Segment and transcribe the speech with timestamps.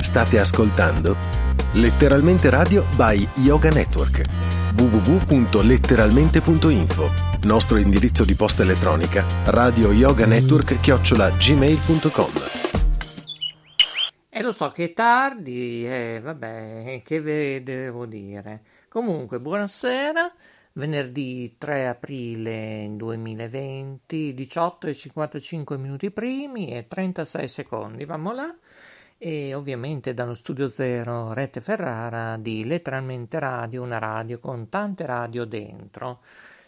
[0.00, 1.16] State ascoltando
[1.72, 4.22] Letteralmente Radio by Yoga Network
[4.76, 7.10] www.letteralmente.info
[7.42, 12.32] Nostro indirizzo di posta elettronica radio yoga network chiocciola gmail.com
[14.30, 18.62] E lo so che è tardi, e vabbè, che ve devo dire.
[18.88, 20.32] Comunque, buonasera,
[20.74, 28.50] venerdì 3 aprile 2020, 18 e 55 minuti primi e 36 secondi, vamo là.
[29.22, 35.44] E ovviamente dallo studio zero Rete Ferrara di Letteralmente Radio, una radio con tante radio
[35.44, 36.20] dentro.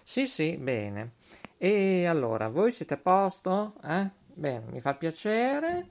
[0.05, 1.13] Sì, sì, bene.
[1.57, 3.73] E allora, voi siete a posto?
[3.83, 4.11] Eh?
[4.27, 5.89] Bene, mi fa piacere.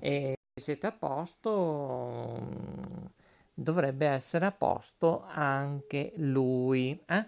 [0.00, 3.04] E siete a posto, mm,
[3.54, 7.02] dovrebbe essere a posto anche lui.
[7.06, 7.26] Eh?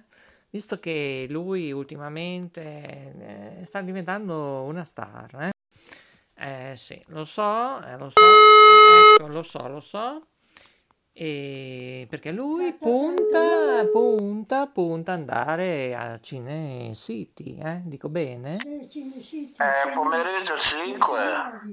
[0.51, 5.54] Visto che lui ultimamente eh, sta diventando una star.
[6.37, 6.73] Eh?
[6.73, 8.21] Eh sì, lo so, eh, lo so,
[9.21, 10.27] ecco, lo so, lo so.
[11.17, 17.83] E perché lui punta, punta, punta andare a Cine City, eh?
[17.85, 18.57] Dico bene?
[18.57, 21.21] Eh, pomeriggio 5.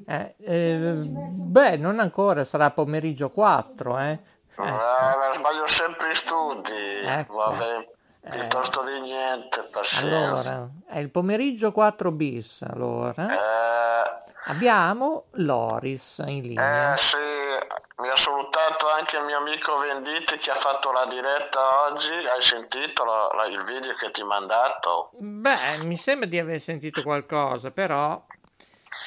[0.05, 4.19] Eh, eh, beh, non ancora, sarà pomeriggio 4, eh?
[4.57, 7.05] Eh, ma sbaglio sempre i studi.
[7.07, 7.33] Ecco.
[7.33, 7.90] Vabbè,
[8.29, 10.51] piuttosto di niente, pazienza.
[10.51, 13.27] Allora, è il pomeriggio 4 bis, allora.
[13.29, 16.93] Eh, Abbiamo Loris in linea.
[16.93, 17.17] eh, sì,
[17.97, 22.11] mi ha salutato anche il mio amico Venditti che ha fatto la diretta oggi.
[22.11, 25.11] Hai sentito la- la- il video che ti ho mandato?
[25.13, 28.19] Beh, mi sembra di aver sentito qualcosa, però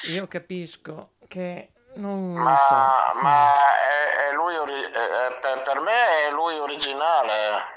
[0.07, 2.55] io capisco che non lo Ma,
[3.11, 3.19] so.
[3.21, 7.73] ma è, è lui è- per, per me è lui originale.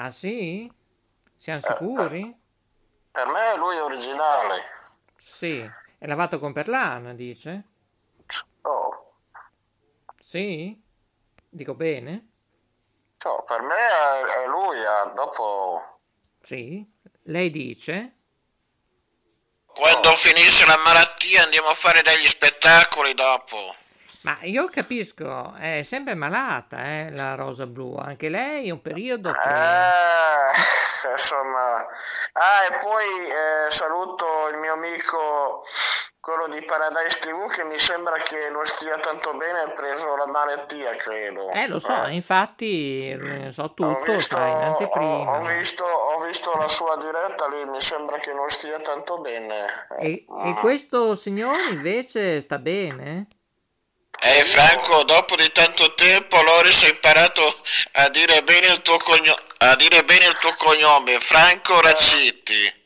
[0.00, 0.70] Ah sì?
[1.36, 2.40] Siamo sicuri?
[3.10, 4.62] Per me è lui originale.
[5.16, 5.68] Sì.
[5.98, 7.64] È lavato con perlana, dice?
[8.62, 9.14] Oh,
[10.20, 10.80] Sì?
[11.48, 12.28] Dico bene?
[13.24, 14.78] oh, per me è, è lui.
[14.84, 15.98] ah, Dopo.
[16.42, 16.88] Sì?
[17.22, 18.12] Lei dice?
[19.66, 23.74] Quando finisce la malattia andiamo a fare degli spettacoli dopo.
[24.22, 27.96] Ma io capisco, è sempre malata, eh, la Rosa Blu.
[27.96, 29.48] Anche lei un periodo che...
[29.48, 31.76] Eh, insomma.
[32.32, 35.62] Ah, e poi eh, saluto il mio amico,
[36.18, 40.26] quello di Paradise TV, che mi sembra che non stia tanto bene, ha preso la
[40.26, 41.50] malattia, credo.
[41.52, 45.36] Eh, lo so, infatti eh, so Ho tutto, visto, sai, in ho, anteprima.
[45.38, 49.86] ho visto, ho visto la sua diretta lì, mi sembra che non stia tanto bene.
[50.00, 50.56] E, e Mm.
[50.58, 53.28] questo signore invece sta bene?
[54.20, 57.62] Ehi Franco, dopo di tanto tempo Loris ha imparato
[57.92, 59.40] a dire bene il tuo cognome,
[60.04, 62.77] bene il tuo cognome, Franco Raccitti.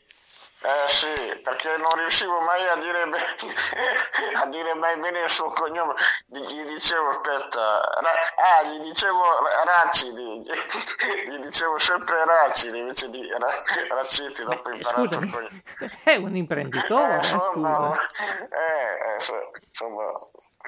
[0.65, 3.35] Eh sì, perché non riuscivo mai a dire bene,
[4.41, 5.93] a dire mai bene il suo cognome.
[6.27, 9.21] Gli dicevo, aspetta, Ra- ah, gli dicevo
[9.65, 10.39] Raccidi,
[11.27, 15.61] gli dicevo sempre Raccidi invece di Ra- Raccitti, dopo ho imparato il Scusami, cognome.
[16.05, 18.01] è un imprenditore, Eh, eh, insomma, scusa.
[18.49, 20.03] eh, eh, so- insomma,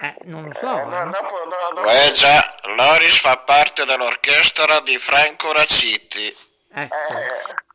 [0.02, 1.10] Eh, non lo eh, so, eh.
[1.10, 6.36] dopo, do- dopo- Eh già, Loris fa parte dell'orchestra di Franco Raccitti.
[6.74, 6.96] Ecco.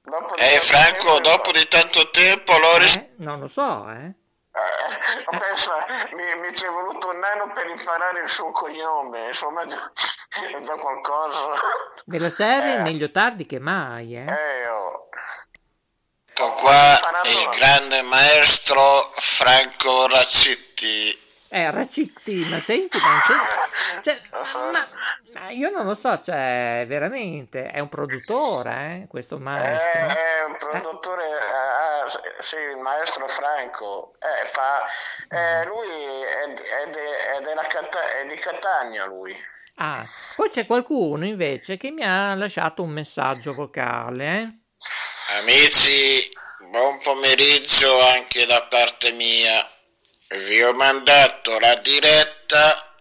[0.03, 2.97] Eh, dopo di Franco, dopo di tanto tempo Loris...
[2.97, 4.15] Eh, non lo so, eh.
[4.53, 9.65] Eh, pensa, mi, mi ci è voluto un anno per imparare il suo cognome, insomma,
[9.65, 9.93] già-
[10.57, 11.53] è già qualcosa.
[12.05, 12.81] Della serie Eh.
[12.81, 14.25] meglio tardi che mai, eh.
[14.25, 15.09] Eh, oh.
[16.33, 21.29] Ecco qua il grande maestro Franco Raccitti.
[21.53, 24.21] Eh, Racitti, ma senti, ma, c'è- cioè,
[24.71, 24.87] ma,
[25.33, 30.01] ma io non lo so, cioè, veramente, è un produttore, eh, questo maestro.
[30.11, 32.05] Eh, è un produttore, eh, ah,
[32.39, 34.87] sì, il maestro Franco, eh, fa,
[35.29, 39.37] eh, lui è, è de- è della è di Catania, lui.
[39.75, 40.05] Ah,
[40.37, 44.59] poi c'è qualcuno invece che mi ha lasciato un messaggio vocale, eh.
[45.41, 46.29] Amici,
[46.71, 49.67] buon pomeriggio anche da parte mia.
[50.33, 52.95] Vi ho mandato la diretta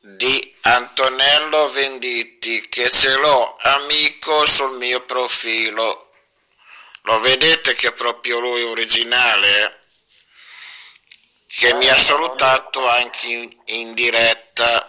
[0.00, 6.10] di Antonello Venditti che ce l'ho amico sul mio profilo.
[7.02, 9.62] Lo vedete che è proprio lui originale?
[9.62, 9.72] eh?
[11.48, 14.88] Che mi ha salutato anche in, in diretta.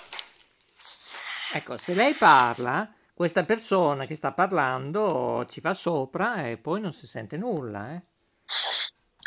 [1.52, 6.94] Ecco, se lei parla, questa persona che sta parlando ci fa sopra e poi non
[6.94, 8.02] si sente nulla, eh.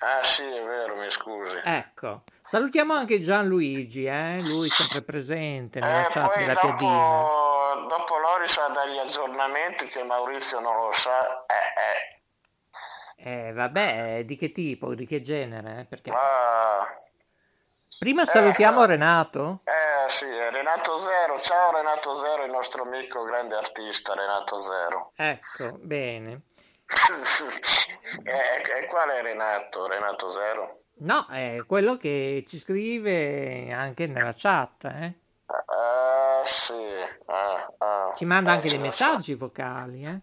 [0.03, 1.61] Ah sì, è vero, mi scusi.
[1.63, 4.41] Ecco, salutiamo anche Gianluigi, eh?
[4.41, 6.91] Lui sempre presente nella Eh, chat della piadina.
[6.91, 11.45] dopo, dopo Loris ha degli aggiornamenti che Maurizio non lo sa.
[11.47, 13.49] Eh, eh.
[13.49, 15.81] Eh, vabbè, di che tipo, di che genere?
[15.81, 15.85] eh?
[15.85, 16.87] Perché Ma...
[17.99, 19.61] prima salutiamo Renato.
[19.65, 24.59] Eh sì, eh, Eh, Renato Zero, ciao Renato Zero, il nostro amico grande artista Renato
[24.59, 25.13] Zero.
[25.17, 26.41] Ecco, bene.
[28.25, 29.87] E, e qual è Renato?
[29.87, 30.83] Renato Zero?
[31.01, 35.15] No, è quello che ci scrive anche nella chat, eh?
[35.47, 36.75] Ah, sì.
[37.27, 38.13] Ah, ah.
[38.15, 39.05] Ci manda Eh, anche dei lo so.
[39.07, 40.21] messaggi vocali, eh?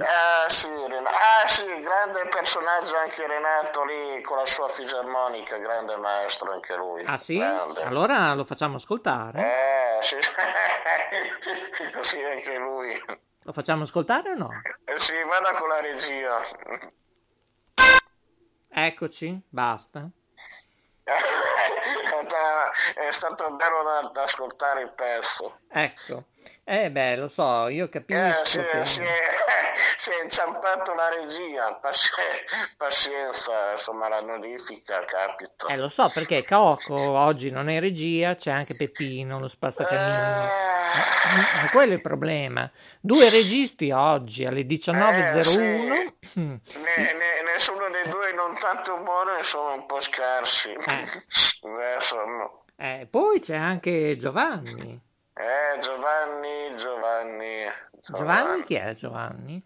[0.00, 5.96] Ah sì, Ren- ah, sì, grande personaggio anche Renato lì con la sua fisarmonica, grande
[5.96, 7.02] maestro anche lui.
[7.06, 7.38] Ah sì?
[7.38, 7.82] Grande.
[7.82, 9.40] Allora lo facciamo ascoltare?
[9.98, 10.16] Eh, sì.
[12.00, 13.02] sì, anche lui.
[13.48, 14.50] Lo facciamo ascoltare o no?
[14.84, 16.38] Eh, Sì, vada con la regia.
[18.68, 20.10] Eccoci, basta.
[22.94, 25.60] È stato bello da, da ascoltare il pezzo.
[25.70, 26.24] Ecco.
[26.64, 28.70] Eh beh, lo so, io Eh, capisco si, che...
[28.70, 29.06] è, si, è,
[29.96, 32.12] si è inciampato la regia, Pazi-
[32.76, 35.66] pazienza, insomma la notifica capita.
[35.68, 40.44] Eh, lo so perché Coco oggi non è in regia, c'è anche Peppino, lo spazzacamino.
[40.44, 42.70] Eh, Ma quello è il problema.
[43.00, 46.12] Due registi oggi alle 19.01.
[46.34, 46.60] ne-
[46.96, 47.87] ne- nessuno
[48.58, 50.70] tanto buono e sono un po' scarsi.
[50.72, 50.74] Eh,
[51.96, 52.50] insomma.
[52.76, 55.00] Eh, poi c'è anche Giovanni.
[55.34, 57.64] Eh, Giovanni, Giovanni,
[58.00, 59.62] Giovanni chi è Giovanni?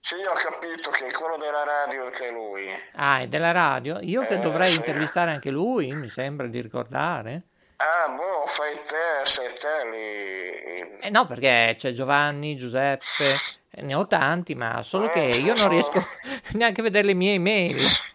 [0.00, 2.68] Sì, ho capito che è quello della radio che è lui.
[2.96, 3.98] Ah, è della radio?
[4.00, 4.76] Io che Eh, dovrei sì.
[4.78, 7.42] intervistare anche lui, mi sembra di ricordare.
[7.76, 10.98] Ah, boh, fai te, sei te lì.
[11.00, 13.34] Eh no, perché c'è Giovanni, Giuseppe,
[13.70, 16.00] eh, ne ho tanti, ma solo che Eh, io non riesco
[16.52, 17.74] neanche a vedere le mie email.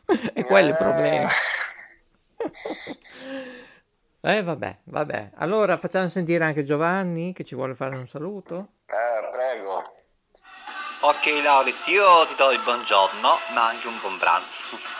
[0.33, 1.29] E quello è il problema.
[4.21, 5.31] Eh vabbè, vabbè.
[5.35, 8.69] Allora facciamo sentire anche Giovanni che ci vuole fare un saluto.
[8.87, 9.77] Eh, prego.
[11.01, 14.77] Ok Lauris, io ti do il buongiorno, ma anche un buon pranzo.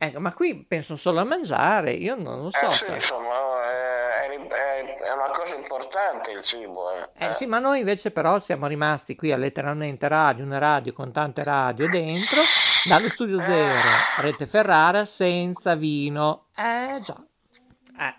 [0.00, 2.66] Ecco, ma qui penso solo a mangiare, io non lo so.
[2.66, 2.94] Eh sì, sai.
[2.94, 3.34] insomma,
[3.68, 6.92] è, è- è una cosa importante il cibo.
[6.92, 7.26] Eh.
[7.26, 11.10] Eh sì, ma noi invece però siamo rimasti qui a letteralmente radio, una radio con
[11.10, 12.40] tante radio dentro,
[12.84, 13.88] dallo studio zero,
[14.20, 16.46] Rete Ferrara, senza vino.
[16.56, 17.16] Eh già,
[17.98, 18.14] eh,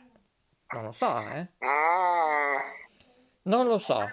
[0.74, 1.48] non lo so, eh,
[3.44, 4.12] non lo so.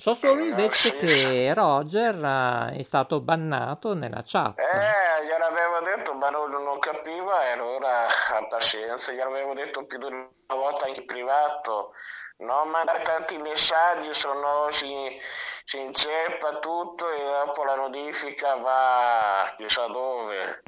[0.00, 4.56] So solo invece che Roger eh, è stato bannato nella chat.
[4.60, 9.10] eh, gliel'avevo detto, ma non, non capiva e allora ha pazienza.
[9.10, 11.94] Gliel'avevo detto più di una volta in privato.
[12.40, 15.20] Non mandare tanti messaggi, se no si,
[15.64, 20.62] si inceppa tutto e dopo la notifica va chissà dove.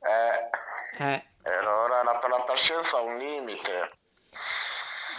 [0.00, 0.50] Eh,
[1.04, 3.90] Eh, e allora la, la pazienza ha un limite.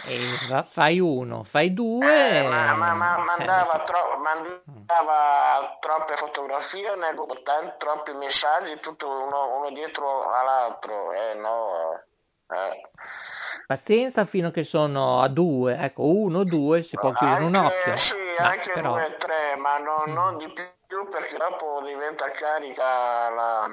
[0.08, 0.18] e
[0.48, 2.06] va- fai uno, fai due.
[2.38, 6.94] Eh, ma, ma- ma- eh, mandava, tro- mandava troppe fotografie
[7.42, 11.12] tanti, troppi messaggi, tutto uno, uno dietro all'altro.
[11.12, 12.02] Eh no.
[12.48, 13.64] Eh.
[13.66, 17.78] Pazienza fino a che sono a due, ecco, uno, due, si può chiudere un Anche-
[17.80, 17.96] occhio.
[17.96, 20.12] Sì, No, anche però- due, tre, ma no- Mm.
[20.12, 20.52] non di
[20.86, 23.66] più perché dopo diventa carica la,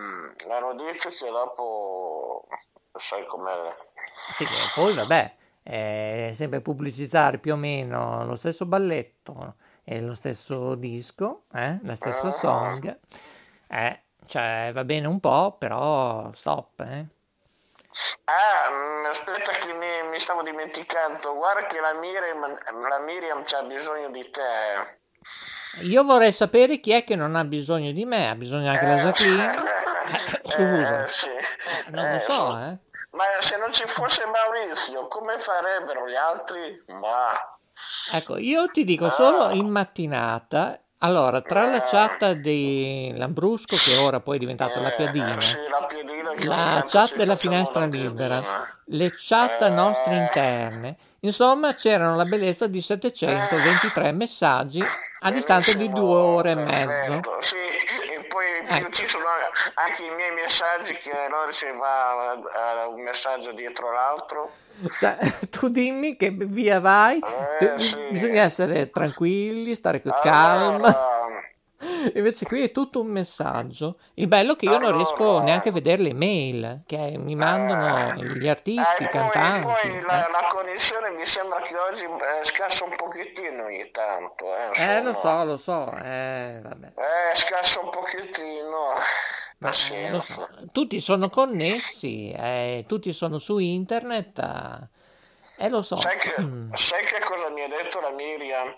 [0.48, 2.48] la notifica e dopo
[2.96, 3.70] sai com'è.
[4.16, 10.74] Sì, poi vabbè, è sempre pubblicizzare più o meno lo stesso balletto e lo stesso
[10.76, 12.32] disco, eh, la stessa Ah.
[12.32, 13.00] song.
[13.68, 17.06] Eh, cioè, va bene un po', però stop, eh.
[18.26, 22.56] Ah, mm, aspetta che mi, mi stavo dimenticando, guarda che la Miriam,
[22.88, 25.02] la Miriam c'ha bisogno di te.
[25.84, 28.96] Io vorrei sapere chi è che non ha bisogno di me, ha bisogno anche la
[28.96, 29.54] Eh, Jacqueline?
[30.44, 31.30] eh, Scusa, sì.
[31.90, 32.64] non lo Eh, so, sì.
[32.64, 32.78] eh.
[33.12, 36.84] Ma se non ci fosse Maurizio, come farebbero gli altri?
[36.88, 37.32] Ma...
[38.14, 40.80] Ecco, io ti dico solo in mattinata.
[41.04, 45.58] Allora, tra la chat di Lambrusco, che ora poi è diventata la Eh, piadina, sì,
[45.70, 48.42] la piadina la chat della finestra libera,
[48.86, 49.70] le chat Eh.
[49.70, 56.56] nostre interne, insomma, c'erano la bellezza di 723 messaggi a distanza di due ore e
[56.56, 57.20] mezzo.
[57.40, 57.58] Sì,
[58.68, 58.90] e Ecco.
[58.92, 59.26] ci sono
[59.76, 64.52] anche i miei messaggi che allora si va eh, un messaggio dietro l'altro.
[65.52, 67.20] Tu dimmi che via vai,
[67.60, 68.08] Eh, bi- sì.
[68.12, 71.13] bisogna essere tranquilli, stare con calma.
[72.16, 74.00] Invece qui è tutto un messaggio.
[74.16, 78.22] Il bello è che io non riesco neanche a vedere le mail che mi mandano
[78.24, 79.68] gli artisti, eh, i poi, cantanti.
[79.68, 80.32] poi la, eh.
[80.32, 84.46] la connessione mi sembra che oggi eh, scassa un pochettino ogni tanto.
[84.56, 86.88] Eh, Eh, lo so, lo so, eh, vabbè.
[86.96, 88.80] Eh, scassa un pochettino.
[89.60, 90.48] Ma, eh, so.
[90.72, 95.96] Tutti sono connessi, eh, tutti sono su internet, eh, e lo so.
[95.96, 98.76] Sai che, Mm, sai che cosa mi ha detto la Miriam?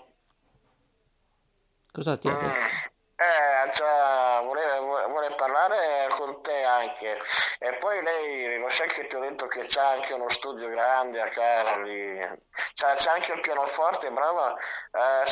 [1.91, 2.45] cosa ti ha detto?
[2.45, 2.93] Mm.
[3.17, 7.17] Eh, cioè, vuole, vuole, parlare con te anche.
[7.59, 11.21] E poi lei, lo sai che ti ho detto che c'ha anche uno studio grande
[11.21, 12.17] a lì.
[12.73, 14.53] C'ha, c'ha anche il pianoforte, brava.
[14.91, 15.25] Eh,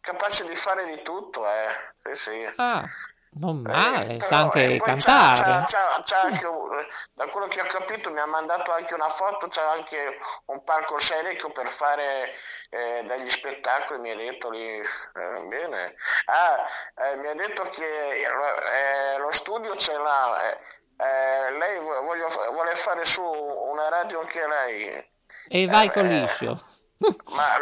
[0.00, 1.94] capace di fare di tutto, eh.
[2.02, 2.52] Sì, sì.
[2.56, 2.84] Ah.
[3.30, 5.38] Non eh, male, eh, sa anche cantare.
[5.38, 6.46] C'ha, c'ha, c'ha anche,
[7.12, 10.98] da quello che ho capito mi ha mandato anche una foto, c'è anche un palco
[10.98, 12.32] serico per fare
[12.70, 15.94] eh, degli spettacoli, mi ha detto lì, eh, bene.
[16.26, 16.56] Ah,
[17.04, 20.58] eh, mi ha detto che eh, lo studio ce l'ha,
[21.58, 25.10] lei voglio, vuole fare su una radio anche lei.
[25.48, 26.60] E vai con liscio.
[26.98, 27.14] Ma,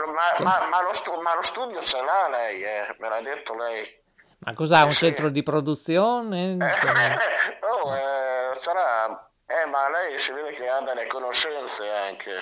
[0.06, 0.34] ma,
[0.70, 2.62] ma, lo, ma lo studio ce l'ha lei,
[2.98, 4.04] me l'ha detto lei.
[4.38, 5.06] Ma cos'ha un sì.
[5.06, 6.56] centro di produzione?
[7.60, 9.30] oh, eh, sarà...
[9.48, 12.32] Eh, ma lei si vede che ha delle conoscenze anche.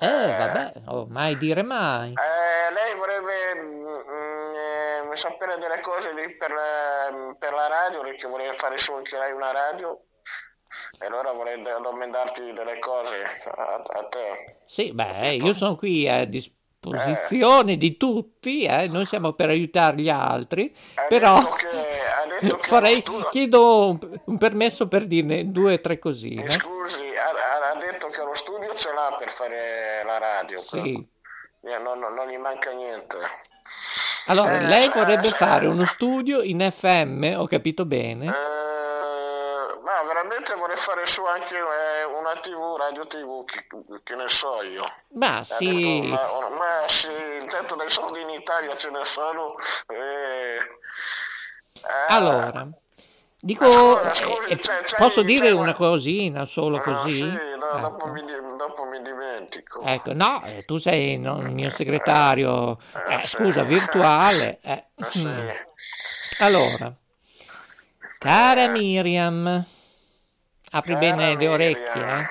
[0.00, 2.12] Eh, eh vabbè, oh, mai dire mai.
[2.12, 6.54] Eh, lei vorrebbe mh, mm, eh, sapere delle cose lì per,
[7.36, 10.00] per, la radio, perché vorrebbe fare su anche lei una radio.
[11.00, 13.24] E allora vorrei domandarti delle cose
[13.56, 14.58] a, a te.
[14.64, 18.88] Sì, beh, io sono qui a disposizione posizione di tutti, eh?
[18.88, 25.06] noi siamo per aiutare gli altri, hai però che, farei, chiedo un, un, permesso per
[25.06, 26.42] dirne due o tre cosine.
[26.42, 31.06] Mi scusi, ha, ha, detto che lo studio ce l'ha per fare la radio, sì.
[31.62, 33.16] non, non, non, gli manca niente.
[34.26, 38.26] Allora, eh, lei vorrebbe eh, fare uno studio in FM, ho capito bene?
[38.26, 38.77] Eh,
[39.98, 43.66] ma veramente vorrei fare su anche eh, una tv, radio tv, che,
[44.04, 44.84] che ne so io.
[45.14, 45.74] Ma sì.
[45.74, 49.54] Detto, ma, ma sì, intanto dei soldi in Italia ce ne sono.
[49.88, 50.56] Eh,
[51.74, 52.66] eh, allora,
[53.40, 53.70] dico,
[54.12, 57.28] scusi, eh, c'è, c'è, posso dire una cosina solo ah, così?
[57.28, 57.78] Sì, no, ecco.
[57.78, 58.22] dopo, mi,
[58.56, 59.82] dopo, mi, dimentico.
[59.82, 62.78] Ecco, no, eh, tu sei il mio segretario,
[63.08, 63.26] eh, sì.
[63.26, 64.60] scusa, virtuale.
[65.08, 65.28] Sì.
[66.40, 66.92] Allora,
[68.18, 69.76] cara Miriam.
[70.70, 72.24] Apri Cara bene le orecchie, eh?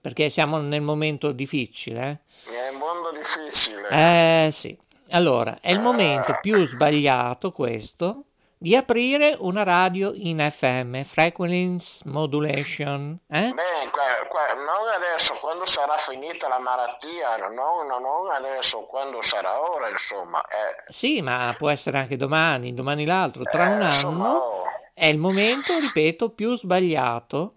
[0.00, 2.22] perché siamo nel momento difficile.
[2.46, 2.66] Eh?
[2.66, 3.88] È un mondo difficile.
[3.88, 4.78] Eh sì.
[5.10, 8.24] Allora, è il momento più sbagliato questo
[8.56, 13.18] di aprire una radio in FM, frequency modulation.
[13.28, 13.52] Eh?
[13.52, 19.60] Beh, qua, qua, non adesso, quando sarà finita la malattia, non, non adesso, quando sarà
[19.60, 20.40] ora, insomma.
[20.42, 20.92] Eh.
[20.92, 23.84] Sì, ma può essere anche domani, domani l'altro, tra eh, un anno.
[23.86, 24.62] Insomma, oh.
[24.94, 27.56] È il momento, ripeto, più sbagliato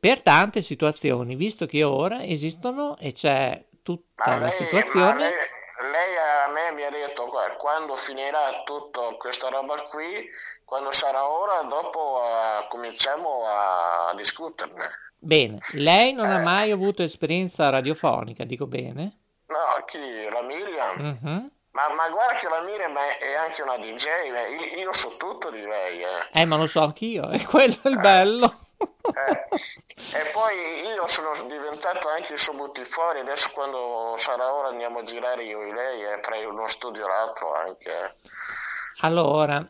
[0.00, 5.18] per tante situazioni, visto che ora esistono e c'è tutta ma la lei, situazione.
[5.18, 5.32] Lei,
[5.90, 10.26] lei, a me mi ha detto quando finirà tutta questa roba qui,
[10.64, 14.88] quando sarà ora, dopo uh, cominciamo a discuterne.
[15.18, 16.34] Bene, lei non eh.
[16.34, 19.18] ha mai avuto esperienza radiofonica, dico bene?
[19.48, 19.98] No, chi?
[20.30, 20.96] La Miriam?
[20.98, 21.46] Mm-hmm.
[21.72, 24.06] Ma, ma, guarda che la Miriam è anche una DJ,
[24.58, 26.00] io, io so tutto di lei.
[26.00, 28.00] Eh, eh ma lo so anch'io, è quello il eh.
[28.00, 28.54] bello.
[28.80, 34.98] Eh, e poi io sono diventato anche il suo buttifori, adesso quando sarà ora andiamo
[34.98, 38.16] a girare io e lei e farei uno studio l'altro anche.
[39.00, 39.66] Allora,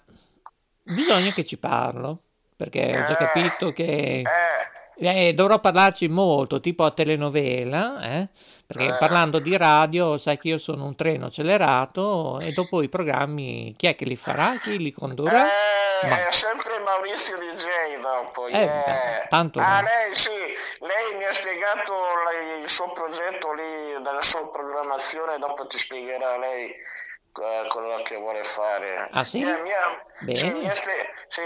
[0.82, 2.18] bisogna che ci parlo,
[2.56, 4.22] perché ho già eh, capito che...
[4.22, 4.68] Eh,
[5.02, 8.28] eh, dovrò parlarci molto, tipo a telenovela, eh?
[8.66, 8.98] perché eh.
[8.98, 13.86] parlando di radio sai che io sono un treno accelerato e dopo i programmi chi
[13.86, 15.46] è che li farà, chi li condurrà?
[16.02, 16.26] Eh, Ma...
[16.26, 18.46] È sempre Maurizio DJ dopo.
[18.46, 19.26] Eh, yeah.
[19.28, 21.94] tanto ah, lei sì, lei mi ha spiegato
[22.60, 26.74] il suo progetto lì, della sua programmazione, dopo ti spiegherà lei
[27.32, 29.08] quello che vuole fare.
[29.12, 29.38] Ah sì?
[29.38, 29.52] Mi,
[30.20, 31.42] mi, sì, mi, ha, spie, sì,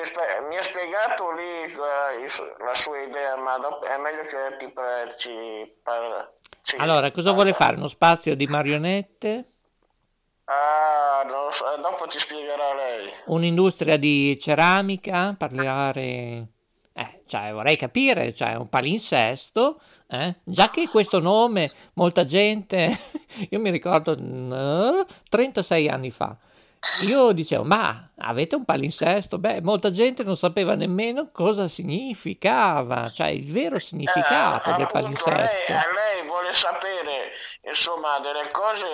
[0.49, 4.73] mi ha spiegato lì uh, la sua idea, ma dopo, è meglio che ti,
[5.16, 6.32] ci parla.
[6.78, 7.32] Allora, cosa parla.
[7.32, 7.76] vuole fare?
[7.76, 9.53] Uno spazio di marionette?
[10.46, 13.10] Ah, so, dopo ti spiegherà lei.
[13.26, 16.48] Un'industria di ceramica, parlare
[16.96, 20.36] eh, cioè, vorrei capire, cioè, un palinsesto, eh?
[20.44, 22.96] già che questo nome, molta gente,
[23.50, 26.36] io mi ricordo uh, 36 anni fa,
[27.06, 29.38] io dicevo, ma avete un palinsesto?
[29.38, 35.72] Beh, molta gente non sapeva nemmeno cosa significava, cioè il vero significato eh, del palinsesto.
[35.72, 37.32] Lei, lei vuole sapere,
[37.66, 38.87] insomma, delle cose,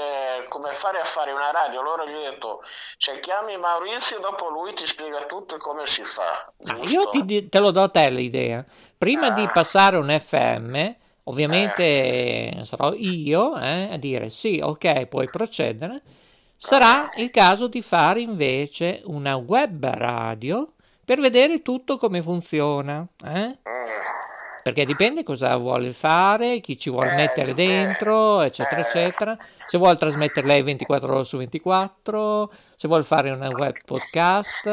[0.48, 1.80] come fare a fare una radio.
[1.80, 2.62] Allora gli ho detto,
[2.96, 6.52] se chiami Maurizio, dopo lui ti spiega tutto come si fa.
[6.82, 8.64] io ti, te lo do a te l'idea.
[8.96, 9.30] Prima ah.
[9.30, 10.90] di passare un FM,
[11.24, 12.62] ovviamente eh.
[12.64, 16.02] sarò io eh, a dire sì, ok, puoi procedere
[16.62, 23.04] Sarà il caso di fare invece una web radio per vedere tutto come funziona.
[23.24, 23.56] Eh?
[24.62, 27.84] Perché dipende cosa vuole fare, chi ci vuole Eh, mettere dipende.
[27.86, 28.84] dentro, eccetera, Eh.
[28.84, 29.38] eccetera.
[29.66, 34.66] Se vuole trasmettere lei 24 ore su 24, se vuole fare una web podcast,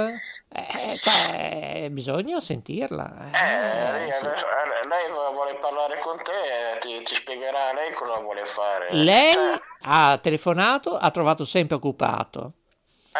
[0.50, 3.30] eh, cioè, bisogna sentirla.
[3.32, 4.26] Eh, eh, lei, sì.
[4.26, 6.32] eh, lei vuole parlare con te,
[6.76, 8.88] eh, ti, ti spiegherà lei cosa vuole fare.
[8.92, 12.52] Lei Cioè, ha telefonato, ha trovato sempre occupato.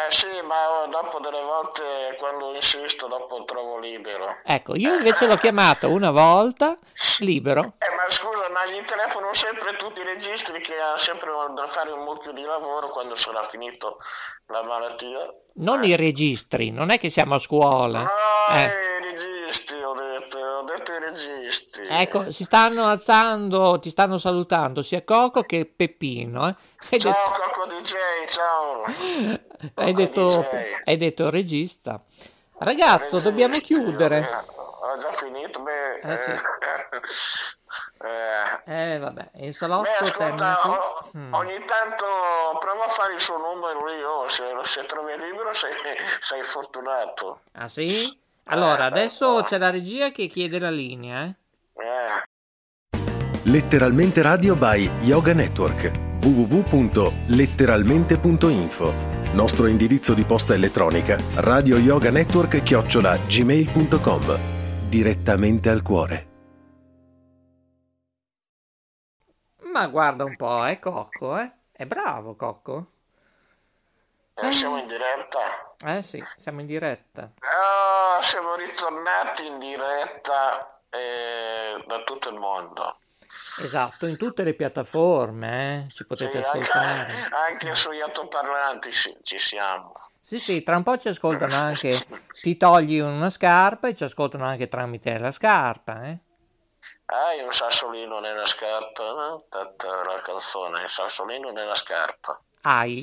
[0.06, 4.38] Eh sì, ma dopo delle volte quando insisto, dopo trovo libero.
[4.44, 6.76] Ecco, io invece l'ho chiamato una volta
[7.20, 7.74] libero.
[7.78, 11.90] Eh, ma scusa, ma gli telefono sempre tutti i registri che ha sempre da fare
[11.90, 13.98] un mucchio di lavoro quando sarà finito
[14.46, 15.18] la malattia?
[15.54, 18.00] Non i registri, non è che siamo a scuola.
[18.00, 18.64] No, Eh.
[18.64, 19.37] i registri,
[19.84, 21.86] ho detto, ho detto i registri.
[21.88, 26.48] Ecco, si stanno alzando, ti stanno salutando sia Coco che Peppino.
[26.48, 26.54] eh.
[26.90, 27.92] Hai Ciao detto, Coco DJ,
[28.26, 28.84] ciao.
[29.74, 30.82] hai detto, DJ.
[30.84, 32.00] hai detto regista.
[32.58, 34.18] Ragazzo, dobbiamo Registri, chiudere.
[34.18, 35.98] eh, Ho già finito, beh.
[36.02, 36.30] Eh, sì.
[36.30, 36.40] eh,
[38.64, 41.10] Eh, vabbè, il Beh, salotto ascolta, termina o-.
[41.16, 41.34] Mm.
[41.34, 42.06] ogni tanto
[42.60, 45.72] prova a fare il suo numero lì, oh, se, se trovi il libro sei,
[46.20, 47.40] sei fortunato.
[47.52, 48.18] Ah sì?
[48.50, 51.34] Allora, Eh, adesso c'è la regia che chiede la linea, eh.
[51.74, 52.22] Eh.
[53.44, 55.90] Letteralmente Radio by Yoga Network
[56.20, 58.92] www.letteralmente.info
[59.32, 64.38] Nostro indirizzo di posta elettronica radio yoga network chiocciola gmail.com
[64.88, 66.26] Direttamente al cuore.
[69.70, 71.52] Ma guarda un po', eh, Cocco, eh.
[71.70, 72.86] È bravo, Cocco.
[74.34, 75.67] Eh, siamo in diretta.
[75.86, 77.30] Eh sì, siamo in diretta.
[77.40, 82.98] Ah, siamo ritornati in diretta eh, da tutto il mondo.
[83.60, 87.14] Esatto, in tutte le piattaforme, eh, ci Sì, potete anche, ascoltare.
[87.30, 89.92] anche sugli altoparlanti sì, ci siamo.
[90.18, 91.92] Sì, sì, tra un po' ci ascoltano anche,
[92.32, 96.18] ti togli una scarpa e ci ascoltano anche tramite la scarpa, eh.
[97.06, 99.44] Hai un sassolino nella scarpa, no?
[99.48, 102.40] Tutta la canzone, il sassolino nella scarpa.
[102.62, 103.02] Hai.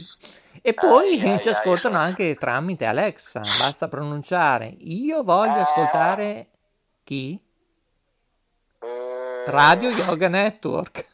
[0.68, 2.04] E poi Ai, ai, ci ai, ascoltano sì.
[2.06, 4.74] anche tramite Alexa, basta pronunciare.
[4.80, 5.62] Io voglio Eh.
[5.62, 6.48] ascoltare
[7.04, 7.40] chi?
[8.82, 11.06] Eh, Radio Yoga Network.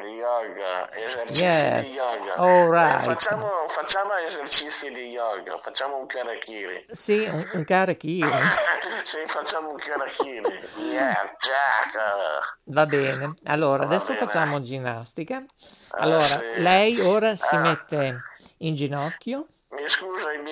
[0.00, 2.34] Yoga, esercizi Yes, di yoga.
[2.36, 3.00] all right.
[3.00, 6.86] Eh, facciamo, facciamo esercizi di yoga, facciamo un karakiri.
[6.88, 8.30] Sì, un, un karakiri.
[9.02, 10.58] sì, facciamo un karakiri.
[10.90, 12.58] Yeah, Jack.
[12.66, 13.34] Va bene.
[13.44, 14.18] Allora, Va adesso bene.
[14.26, 15.38] facciamo ginnastica.
[15.38, 15.46] Eh,
[15.90, 16.40] Allora, sì.
[16.58, 17.58] lei ora si Eh.
[17.58, 18.14] mette
[18.62, 19.46] in ginocchio.
[19.70, 20.50] Mi scusa, mi,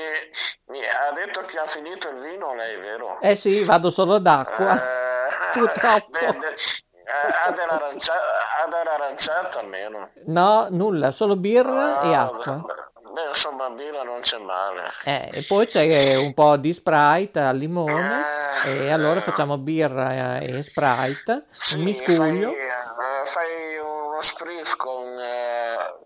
[0.66, 3.20] mi ha detto che ha finito il vino lei, vero?
[3.20, 4.74] Eh sì, vado solo d'acqua.
[4.74, 6.10] Eh, Purtroppo.
[6.10, 10.10] beh, de- eh, ha dell'arancia- ha dell'aranciata almeno.
[10.26, 12.64] No, nulla, solo birra e Ah, acqua.
[13.12, 14.82] Beh, insomma, birra non c'è male.
[15.04, 18.22] Eh, e poi c'è un po' di Sprite al limone
[18.66, 19.22] Eh, e allora eh.
[19.22, 22.52] facciamo birra e Sprite, Sì, un miscuglio.
[22.52, 25.57] Fai, fai uno spritz con eh,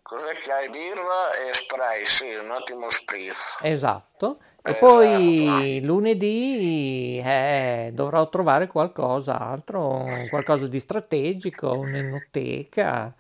[0.03, 3.59] cos'è che hai birra e spray, sì, un ottimo spritz.
[3.62, 4.38] Esatto.
[4.64, 4.87] E Esatto.
[4.87, 13.12] poi lunedì eh, dovrò trovare qualcos'altro, qualcosa di strategico, un'enoteca.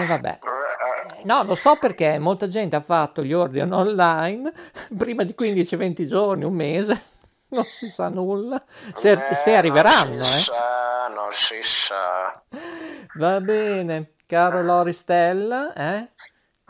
[0.00, 0.38] Eh, vabbè.
[0.42, 0.64] Eh,
[1.24, 4.52] No, lo so perché molta gente ha fatto gli ordini online
[4.96, 7.00] prima di 15-20 giorni, un mese,
[7.50, 8.62] non si sa nulla,
[8.94, 10.14] se, eh, se arriveranno.
[10.14, 10.42] Non si Eh.
[10.42, 12.42] sa, non si sa.
[13.14, 16.08] Va bene, caro Lori Stella, eh?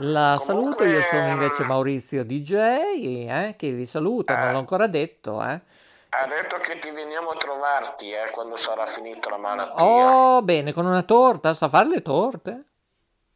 [0.00, 4.86] La saluto, Comunque, io sono invece Maurizio DJ, eh, che vi saluta, non l'ho ancora
[4.86, 5.60] detto, eh.
[6.08, 9.84] Ha detto che ti veniamo a trovarti eh, quando sarà finita la malattia.
[9.84, 12.64] Oh, bene, con una torta, sa fare le torte?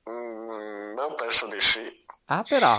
[0.08, 1.80] Mm, io penso di sì.
[2.26, 2.78] Ah, però,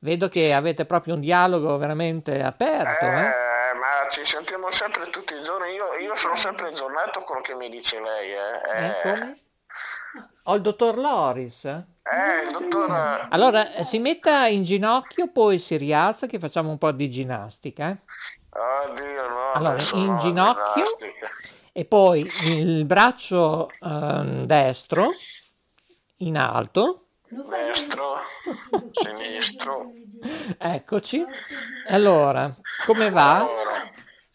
[0.00, 3.08] vedo che avete proprio un dialogo veramente aperto, eh.
[3.08, 5.72] Eh, ma ci sentiamo sempre tutti i giorni.
[5.72, 8.30] Io, io sono sempre aggiornato con quello che mi dice lei.
[8.30, 9.36] Eh, Eh, eh?
[10.44, 11.64] Ho il dottor Loris.
[11.64, 11.82] eh,
[12.44, 13.28] il dottor.
[13.30, 17.90] Allora, eh, si metta in ginocchio, poi si rialza che facciamo un po' di ginnastica,
[17.90, 17.98] eh.
[18.90, 19.52] Oddio, no.
[19.54, 20.72] Allora, in no, ginocchio.
[20.74, 21.28] ginnastica.
[21.72, 22.28] E poi
[22.58, 25.06] il braccio ehm, destro
[26.18, 28.18] in alto, Destro,
[28.90, 29.92] sinistro.
[30.58, 31.22] eccoci.
[31.88, 33.36] Allora, come va?
[33.36, 33.60] Allora,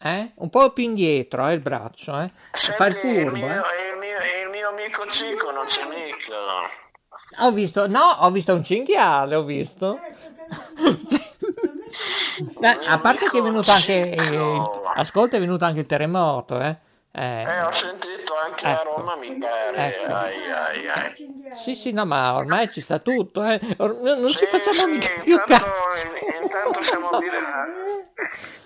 [0.00, 0.32] Eh?
[0.36, 2.30] Un po' più indietro, eh, il braccio, eh.
[2.52, 3.60] Fa il Senti, furbo, eh.
[4.82, 6.36] Il, mio, il mio amico Cico non c'è mica.
[7.40, 10.00] Ho visto, no, ho visto un cinghiale, ho visto.
[12.60, 16.60] Eh, a parte che è venuto anche, eh, il- ascolta, è venuto anche il terremoto,
[16.60, 16.76] eh.
[17.10, 18.94] Eh, Eh, ho sentito anche a Ecco.
[18.96, 19.96] Roma mi pare.
[19.96, 20.12] Ecco.
[20.12, 21.26] Ai, ai, ai.
[21.50, 23.58] Sì, sì, no, ma ormai ci sta tutto, eh.
[23.78, 25.66] Or- non non ci Sì, facciamo sì, mica più intanto, caso.
[26.42, 27.70] intanto siamo abituati.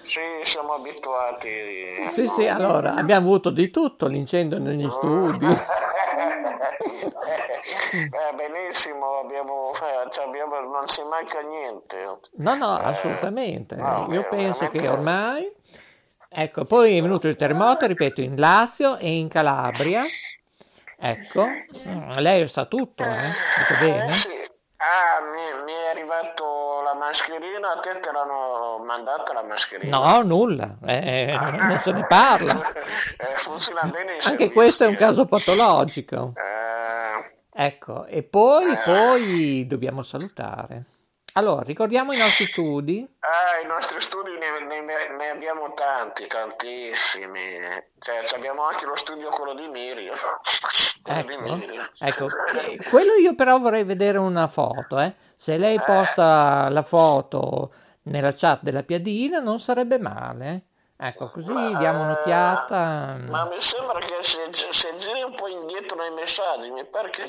[0.02, 2.04] Sì, siamo abituati.
[2.06, 5.46] Sì, sì, allora, abbiamo avuto di tutto, l'incendio negli studi.
[7.92, 12.18] Eh, benissimo, abbiamo, eh, cioè abbiamo- non ci manca niente.
[12.36, 13.74] No, no, Eh, assolutamente.
[13.76, 15.50] no, Io eh, penso che ormai...
[16.34, 20.00] Ecco, poi è venuto il terremoto, ripeto, in Lazio e in Calabria.
[20.96, 21.46] Ecco,
[22.18, 23.16] lei sa tutto, eh?
[23.58, 24.08] Dico bene?
[24.08, 24.30] Eh, sì.
[24.84, 29.96] Ah, mi, mi è arrivato la mascherina, a te te l'hanno mandata la mascherina?
[29.96, 32.52] No, nulla, eh, non non se ne parla.
[33.16, 36.32] Eh, funziona bene Anche questo è un servizi, caso patologico.
[36.36, 37.30] eh.
[37.54, 40.84] Ecco, e poi, poi dobbiamo salutare.
[41.34, 43.06] Allora, ricordiamo i nostri studi.
[43.20, 47.40] Ah, i nostri studi ne, ne- ne abbiamo tanti, tantissimi.
[47.98, 50.14] Cioè, abbiamo anche lo studio quello di Mirio.
[51.02, 51.82] Quello di Ecco, Mirio.
[52.00, 52.26] ecco,
[52.60, 55.14] eh, quello io però vorrei vedere una foto, eh.
[55.34, 57.72] Se lei posta la foto
[58.02, 60.66] nella chat della piadina non sarebbe male.
[60.96, 63.16] Ecco, così diamo un'occhiata.
[63.28, 67.24] Ma mi sembra che se, se giri un po' indietro nei messaggi, mi pare che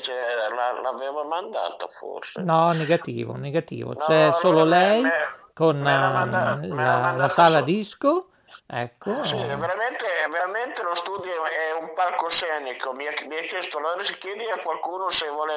[0.80, 2.42] l'aveva mandata forse.
[2.42, 3.94] No, negativo, negativo.
[3.94, 5.10] No, C'è solo me- lei me-
[5.54, 8.28] con ehm, manda- la la, sala su- disco.
[8.66, 9.22] Ecco.
[9.24, 12.94] Sì, veramente, veramente lo studio è un palcoscenico.
[12.94, 15.52] Mi ha, mi ha chiesto, allora si chiede a qualcuno se vuole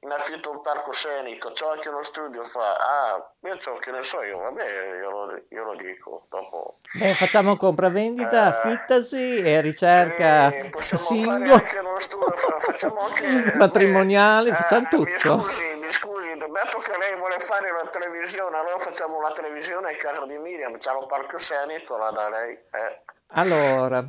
[0.00, 1.52] in affitto un palcoscenico.
[1.52, 5.42] C'ho anche uno studio, fa, ah, io so che ne so io, vabbè, io lo,
[5.50, 6.78] io lo dico dopo.
[6.98, 13.52] Beh, facciamo compravendita, Eh, affittasi e ricerca Sì, single, anche studio, fa- facciamo anche...
[13.56, 15.36] matrimoniali, Eh, facciamo Mi tutto.
[15.36, 20.24] mi scusi, dato che lei vuole fare la televisione, allora facciamo la televisione in casa
[20.26, 22.54] di Miriam, c'è un palcoscenico là da lei.
[22.54, 23.00] Eh.
[23.34, 24.04] Allora,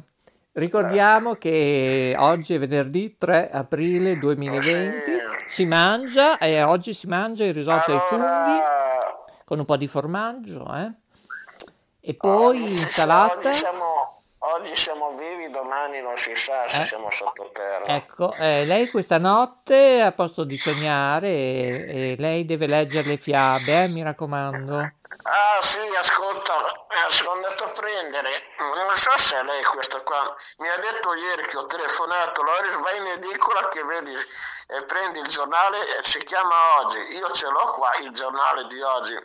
[0.54, 5.12] ricordiamo che oggi è venerdì 3 aprile 2020,
[5.48, 9.88] si mangia e oggi si mangia il risotto ai funghi Allora, con un po' di
[9.88, 10.92] formaggio, eh?
[12.02, 13.52] E poi si- insalata.
[13.52, 14.23] Siamo,
[14.58, 16.84] oggi siamo vivi, domani non si sa se Eh.
[16.84, 17.86] siamo sottoterra.
[17.96, 23.18] Ecco, eh, lei questa notte a posto di sognare e, e lei deve leggere le
[23.18, 24.92] fiabe, eh, mi raccomando.
[25.22, 30.36] Ah sì, ascolta, eh, sono andato a prendere, non so se è lei questa qua,
[30.58, 35.20] mi ha detto ieri che ho telefonato, Loris vai in edicola che vedi e prendi
[35.20, 39.16] il giornale, eh, si chiama Oggi, io ce l'ho qua il giornale di oggi,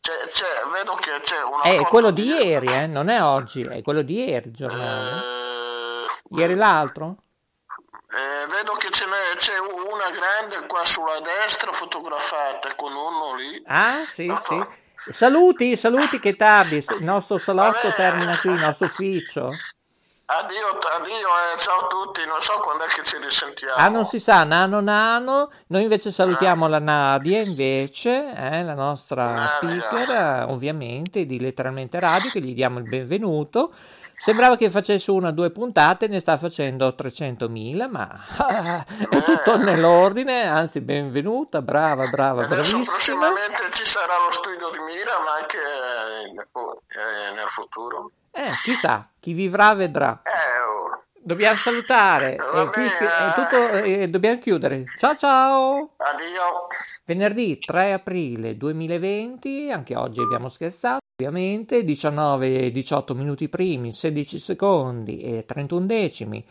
[0.00, 3.80] C'è- c'è- vedo che c'è una È quello di ieri, eh, non è oggi, è
[3.82, 5.10] quello di ieri il giornale.
[5.10, 7.16] Eh, Ieri l'altro?
[8.10, 13.62] eh, vedo che ce n'è, c'è una grande qua sulla destra fotografata con uno lì.
[13.66, 14.82] Ah, sì, sì.
[15.10, 17.94] Saluti, saluti che tardi, il nostro salotto Vabbè.
[17.94, 19.48] termina qui, il nostro ufficio.
[20.26, 23.74] Addio, addio, eh, ciao a tutti, non so quando è che ci risentiamo.
[23.74, 29.24] Ah, non si sa, nano nano, noi invece salutiamo la Nadia invece, eh, la nostra
[29.24, 29.80] Nadia.
[29.80, 33.74] speaker, eh, ovviamente, di Letteralmente Radio, che gli diamo il benvenuto.
[34.16, 38.08] Sembrava che facesse una o due puntate, ne sta facendo 300.000, ma
[39.10, 43.18] è tutto nell'ordine, anzi benvenuta, brava, brava, Adesso bravissima.
[43.18, 48.10] prossimamente ci sarà lo studio di Mira, ma anche eh, nel, eh, nel futuro.
[48.30, 50.22] Eh, chissà, chi vivrà vedrà.
[50.24, 54.84] Eh, oh, Dobbiamo salutare, eh, qui è tutto, eh, dobbiamo chiudere.
[54.84, 55.94] Ciao ciao!
[55.96, 56.66] addio.
[57.06, 64.36] Venerdì 3 aprile 2020, anche oggi abbiamo scherzato, ovviamente 19 e 18 minuti primi, 16
[64.36, 66.44] secondi e 31 decimi.